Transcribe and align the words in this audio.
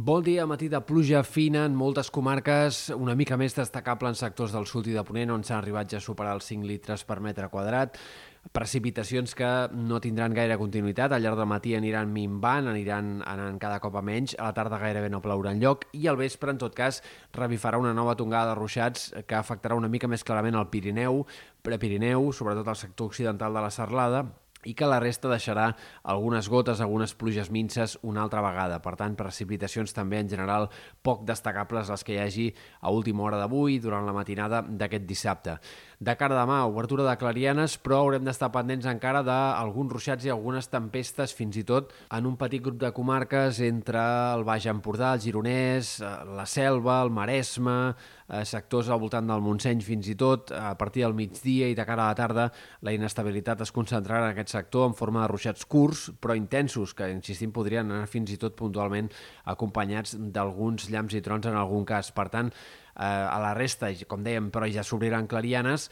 Bon 0.00 0.22
dia, 0.24 0.46
matí 0.48 0.70
de 0.72 0.78
pluja 0.80 1.20
fina 1.28 1.66
en 1.68 1.74
moltes 1.76 2.08
comarques, 2.08 2.86
una 2.94 3.12
mica 3.12 3.36
més 3.36 3.52
destacable 3.52 4.08
en 4.08 4.16
sectors 4.16 4.54
del 4.56 4.64
sud 4.64 4.86
i 4.88 4.94
de 4.96 5.02
Ponent, 5.04 5.28
on 5.34 5.44
s'han 5.44 5.58
arribat 5.58 5.92
ja 5.92 5.98
a 6.00 6.00
superar 6.00 6.32
els 6.38 6.46
5 6.48 6.64
litres 6.64 7.04
per 7.04 7.18
metre 7.20 7.50
quadrat. 7.52 7.98
Precipitacions 8.56 9.36
que 9.36 9.50
no 9.76 10.00
tindran 10.00 10.32
gaire 10.32 10.56
continuïtat, 10.56 11.12
al 11.12 11.20
llarg 11.20 11.36
del 11.36 11.50
matí 11.52 11.74
aniran 11.76 12.08
minvant, 12.16 12.72
aniran 12.72 13.18
anant 13.28 13.60
cada 13.60 13.76
cop 13.84 14.00
a 14.00 14.00
menys, 14.00 14.38
a 14.38 14.48
la 14.48 14.56
tarda 14.56 14.80
gairebé 14.80 15.12
no 15.12 15.20
plourà 15.20 15.52
lloc. 15.60 15.84
I 15.92 16.08
al 16.08 16.16
vespre, 16.16 16.56
en 16.56 16.64
tot 16.64 16.72
cas, 16.72 17.02
revifarà 17.36 17.76
una 17.76 17.92
nova 17.92 18.16
tongada 18.16 18.54
de 18.54 18.60
ruixats 18.62 19.10
que 19.26 19.36
afectarà 19.36 19.76
una 19.76 19.92
mica 19.92 20.08
més 20.08 20.24
clarament 20.24 20.56
el 20.56 20.70
Pirineu, 20.72 21.26
Prepirineu, 21.60 22.32
sobretot 22.32 22.72
el 22.72 22.84
sector 22.88 23.12
occidental 23.12 23.52
de 23.52 23.68
la 23.68 23.74
Serlada, 23.74 24.30
i 24.68 24.74
que 24.76 24.88
la 24.88 25.00
resta 25.00 25.30
deixarà 25.30 25.70
algunes 26.12 26.48
gotes, 26.52 26.80
algunes 26.80 27.14
pluges 27.14 27.50
minces 27.50 27.96
una 28.02 28.24
altra 28.24 28.42
vegada. 28.44 28.80
Per 28.84 28.94
tant, 29.00 29.16
precipitacions 29.16 29.94
també 29.96 30.20
en 30.20 30.28
general 30.28 30.68
poc 31.02 31.24
destacables 31.28 31.90
les 31.92 32.04
que 32.04 32.16
hi 32.16 32.20
hagi 32.22 32.48
a 32.80 32.92
última 32.92 33.24
hora 33.24 33.40
d'avui, 33.40 33.78
durant 33.80 34.06
la 34.06 34.16
matinada 34.16 34.62
d'aquest 34.62 35.06
dissabte. 35.08 35.56
De 36.00 36.14
cara 36.16 36.32
demà, 36.32 36.62
obertura 36.64 37.04
de 37.04 37.12
clarianes, 37.20 37.74
però 37.76 37.98
haurem 38.00 38.24
d'estar 38.24 38.48
pendents 38.54 38.86
encara 38.88 39.20
d'alguns 39.20 39.92
ruixats 39.92 40.24
i 40.24 40.30
algunes 40.32 40.70
tempestes, 40.72 41.34
fins 41.36 41.58
i 41.60 41.64
tot 41.68 41.92
en 42.16 42.24
un 42.30 42.38
petit 42.40 42.64
grup 42.64 42.78
de 42.80 42.88
comarques 42.96 43.60
entre 43.66 44.00
el 44.30 44.46
Baix 44.48 44.64
Empordà, 44.72 45.10
el 45.12 45.20
Gironès, 45.26 45.98
eh, 46.00 46.14
la 46.38 46.48
Selva, 46.48 47.02
el 47.04 47.12
Maresme, 47.12 47.76
eh, 48.30 48.42
sectors 48.48 48.88
al 48.88 49.02
voltant 49.02 49.28
del 49.28 49.44
Montseny 49.44 49.84
fins 49.84 50.08
i 50.08 50.16
tot, 50.16 50.54
a 50.56 50.72
partir 50.80 51.04
del 51.04 51.12
migdia 51.12 51.68
i 51.68 51.76
de 51.76 51.84
cara 51.84 52.06
a 52.06 52.14
la 52.14 52.16
tarda 52.16 52.48
la 52.80 52.96
inestabilitat 52.96 53.60
es 53.60 53.76
concentrarà 53.76 54.24
en 54.24 54.32
aquest 54.32 54.56
sector 54.56 54.88
en 54.88 54.96
forma 54.96 55.26
de 55.26 55.28
ruixats 55.34 55.68
curts 55.68 56.08
però 56.16 56.32
intensos, 56.32 56.94
que 56.94 57.12
insistim 57.12 57.52
podrien 57.52 57.92
anar 57.92 58.08
fins 58.08 58.32
i 58.32 58.40
tot 58.40 58.56
puntualment 58.56 59.12
acompanyats 59.44 60.16
d'alguns 60.16 60.88
llamps 60.88 61.12
i 61.12 61.20
trons 61.20 61.44
en 61.44 61.60
algun 61.60 61.84
cas. 61.84 62.08
Per 62.10 62.30
tant, 62.32 62.54
eh, 62.96 63.04
a 63.04 63.38
la 63.42 63.52
resta, 63.58 63.92
com 64.08 64.24
dèiem, 64.26 64.50
però 64.54 64.68
ja 64.70 64.86
s'obriran 64.86 65.28
clarianes 65.30 65.90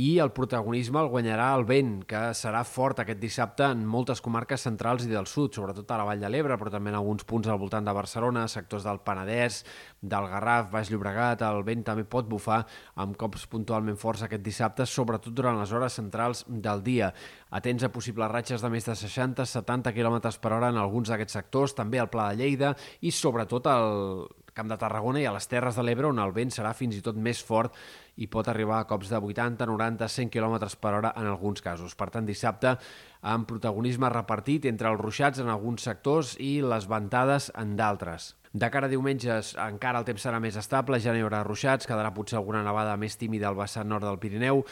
i 0.00 0.18
el 0.22 0.30
protagonisme 0.32 1.00
el 1.02 1.10
guanyarà 1.12 1.50
el 1.58 1.66
vent, 1.68 1.90
que 2.08 2.20
serà 2.36 2.62
fort 2.64 3.02
aquest 3.02 3.18
dissabte 3.20 3.66
en 3.68 3.82
moltes 3.90 4.22
comarques 4.24 4.62
centrals 4.64 5.04
i 5.04 5.10
del 5.10 5.26
sud, 5.28 5.52
sobretot 5.56 5.90
a 5.90 5.98
la 6.00 6.06
Vall 6.08 6.22
de 6.22 6.30
l'Ebre, 6.30 6.56
però 6.60 6.72
també 6.72 6.92
en 6.92 6.96
alguns 6.96 7.26
punts 7.28 7.50
al 7.50 7.58
voltant 7.60 7.84
de 7.84 7.94
Barcelona, 7.96 8.46
sectors 8.48 8.86
del 8.86 9.02
Penedès, 9.04 9.60
del 10.00 10.28
Garraf, 10.30 10.70
Baix 10.72 10.92
Llobregat, 10.92 11.42
el 11.44 11.60
vent 11.66 11.84
també 11.90 12.06
pot 12.08 12.28
bufar 12.30 12.62
amb 13.02 13.18
cops 13.20 13.44
puntualment 13.50 13.98
forts 14.00 14.24
aquest 14.24 14.44
dissabte, 14.46 14.86
sobretot 14.86 15.34
durant 15.36 15.60
les 15.60 15.74
hores 15.74 15.98
centrals 16.00 16.44
del 16.48 16.84
dia. 16.86 17.12
Atents 17.50 17.84
a 17.84 17.92
possibles 17.92 18.30
ratxes 18.30 18.64
de 18.64 18.70
més 18.72 18.86
de 18.86 18.96
60-70 18.96 19.92
km 19.92 20.20
per 20.40 20.54
hora 20.54 20.70
en 20.72 20.80
alguns 20.80 21.10
d'aquests 21.12 21.40
sectors, 21.42 21.76
també 21.76 22.00
al 22.00 22.08
Pla 22.08 22.30
de 22.30 22.40
Lleida 22.40 22.76
i 23.02 23.12
sobretot 23.12 23.68
al 23.68 24.28
Camp 24.54 24.70
de 24.70 24.78
Tarragona 24.80 25.22
i 25.22 25.26
a 25.28 25.34
les 25.34 25.48
Terres 25.50 25.78
de 25.78 25.84
l'Ebre, 25.86 26.08
on 26.10 26.18
el 26.22 26.34
vent 26.36 26.52
serà 26.54 26.72
fins 26.76 26.98
i 26.98 27.04
tot 27.04 27.16
més 27.16 27.42
fort 27.44 27.76
i 28.20 28.28
pot 28.30 28.48
arribar 28.50 28.80
a 28.80 28.88
cops 28.88 29.12
de 29.12 29.20
80, 29.20 29.66
90, 29.66 30.08
100 30.08 30.32
km 30.34 30.58
per 30.80 30.94
hora 30.98 31.14
en 31.16 31.30
alguns 31.30 31.62
casos. 31.64 31.94
Per 31.94 32.10
tant, 32.10 32.26
dissabte, 32.26 32.74
amb 33.22 33.48
protagonisme 33.48 34.10
repartit 34.12 34.66
entre 34.70 34.90
els 34.92 35.00
ruixats 35.00 35.40
en 35.40 35.48
alguns 35.48 35.86
sectors 35.88 36.36
i 36.40 36.58
les 36.64 36.88
ventades 36.90 37.50
en 37.56 37.76
d'altres. 37.78 38.34
De 38.52 38.66
cara 38.66 38.88
a 38.88 38.90
diumenges 38.90 39.52
encara 39.62 40.00
el 40.02 40.06
temps 40.08 40.24
serà 40.26 40.40
més 40.42 40.56
estable, 40.58 40.98
ja 40.98 41.12
no 41.14 41.20
hi 41.20 41.22
haurà 41.22 41.44
ruixats, 41.46 41.86
quedarà 41.86 42.10
potser 42.10 42.40
alguna 42.40 42.64
nevada 42.66 42.96
més 42.98 43.14
tímida 43.14 43.46
al 43.46 43.54
vessant 43.54 43.86
nord 43.86 44.02
del 44.02 44.18
Pirineu 44.18 44.64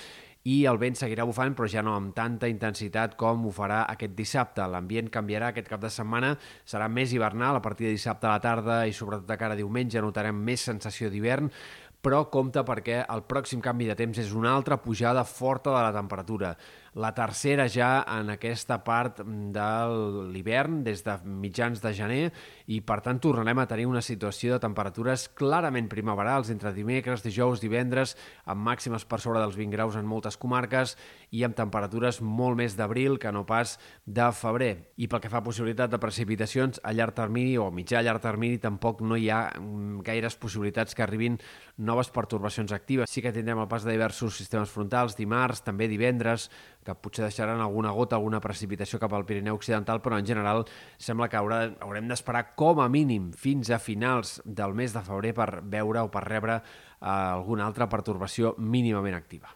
i 0.48 0.58
el 0.70 0.78
vent 0.80 0.96
seguirà 0.96 1.26
bufant, 1.28 1.52
però 1.56 1.68
ja 1.68 1.82
no 1.84 1.92
amb 1.98 2.14
tanta 2.16 2.48
intensitat 2.48 3.16
com 3.20 3.44
ho 3.44 3.52
farà 3.52 3.82
aquest 3.92 4.14
dissabte. 4.16 4.64
L'ambient 4.70 5.10
canviarà 5.12 5.50
aquest 5.52 5.68
cap 5.68 5.82
de 5.82 5.90
setmana, 5.92 6.34
serà 6.64 6.88
més 6.88 7.12
hivernal 7.12 7.58
a 7.58 7.64
partir 7.64 7.88
de 7.88 7.96
dissabte 7.96 8.28
a 8.28 8.36
la 8.36 8.44
tarda 8.44 8.78
i 8.86 8.94
sobretot 8.96 9.28
de 9.28 9.36
cara 9.40 9.58
a 9.58 9.60
diumenge 9.60 10.00
notarem 10.00 10.40
més 10.48 10.64
sensació 10.70 11.10
d'hivern, 11.12 11.50
però 12.00 12.24
compte 12.30 12.62
perquè 12.64 13.02
el 13.10 13.24
pròxim 13.28 13.60
canvi 13.60 13.88
de 13.90 13.96
temps 13.98 14.20
és 14.22 14.30
una 14.36 14.52
altra 14.54 14.78
pujada 14.80 15.24
forta 15.26 15.74
de 15.74 15.82
la 15.82 15.92
temperatura. 15.92 16.54
La 16.98 17.12
tercera 17.14 17.68
ja 17.70 18.00
en 18.10 18.32
aquesta 18.32 18.80
part 18.82 19.20
de 19.22 19.66
l'hivern, 20.32 20.80
des 20.82 21.04
de 21.06 21.12
mitjans 21.22 21.78
de 21.78 21.92
gener, 21.94 22.24
i 22.66 22.80
per 22.82 22.96
tant 23.04 23.20
tornarem 23.22 23.60
a 23.62 23.68
tenir 23.70 23.84
una 23.86 24.02
situació 24.02 24.56
de 24.56 24.64
temperatures 24.64 25.28
clarament 25.38 25.86
primaverals 25.92 26.50
entre 26.50 26.72
dimecres, 26.74 27.22
dijous, 27.22 27.62
divendres, 27.62 28.16
amb 28.50 28.66
màximes 28.66 29.06
per 29.06 29.20
sobre 29.22 29.38
dels 29.38 29.54
20 29.54 29.76
graus 29.76 29.94
en 29.94 30.08
moltes 30.10 30.34
comarques 30.42 30.96
i 31.30 31.44
amb 31.46 31.54
temperatures 31.54 32.18
molt 32.18 32.58
més 32.58 32.74
d'abril 32.74 33.20
que 33.22 33.30
no 33.30 33.44
pas 33.46 33.76
de 34.04 34.26
febrer. 34.34 34.72
I 34.98 35.06
pel 35.06 35.22
que 35.22 35.30
fa 35.30 35.38
a 35.38 35.46
possibilitat 35.46 35.94
de 35.94 36.02
precipitacions 36.02 36.82
a 36.82 36.96
llarg 36.96 37.14
termini 37.14 37.54
o 37.62 37.68
mitjà 37.70 38.00
a 38.00 38.06
llarg 38.08 38.24
termini 38.26 38.58
tampoc 38.58 39.04
no 39.06 39.14
hi 39.14 39.30
ha 39.30 39.44
mm, 39.54 40.02
gaires 40.02 40.34
possibilitats 40.34 40.98
que 40.98 41.06
arribin 41.06 41.38
noves 41.78 42.10
pertorbacions 42.10 42.74
actives. 42.74 43.06
Sí 43.06 43.22
que 43.22 43.30
tindrem 43.30 43.62
el 43.62 43.70
pas 43.70 43.86
de 43.86 43.94
diversos 43.94 44.34
sistemes 44.34 44.74
frontals 44.74 45.14
dimarts, 45.14 45.62
també 45.62 45.86
divendres, 45.86 46.48
que 46.88 46.96
potser 46.96 47.26
deixaran 47.26 47.60
alguna 47.60 47.92
gota, 47.92 48.16
alguna 48.16 48.40
precipitació 48.40 48.98
cap 48.98 49.12
al 49.14 49.26
Pirineu 49.28 49.60
Occidental, 49.60 50.00
però 50.02 50.18
en 50.18 50.26
general 50.26 50.64
sembla 50.96 51.28
que 51.30 51.38
haurà, 51.38 51.60
haurem 51.84 52.08
d'esperar 52.08 52.56
com 52.58 52.82
a 52.82 52.88
mínim 52.88 53.30
fins 53.36 53.70
a 53.70 53.78
finals 53.78 54.38
del 54.44 54.74
mes 54.74 54.96
de 54.96 55.04
febrer 55.04 55.34
per 55.36 55.50
veure 55.62 56.02
o 56.02 56.10
per 56.10 56.24
rebre 56.26 56.58
eh, 56.58 57.06
alguna 57.06 57.68
altra 57.68 57.86
pertorbació 57.92 58.56
mínimament 58.58 59.14
activa. 59.14 59.46